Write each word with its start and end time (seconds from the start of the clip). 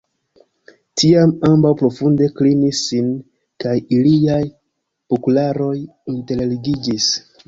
Tiam 0.99 1.33
ambaŭ 1.49 1.73
profunde 1.81 2.29
klinis 2.39 2.79
sin, 2.85 3.11
kaj 3.63 3.73
iliaj 3.97 4.39
buklaroj 5.13 5.73
interligiĝis. 6.15 7.11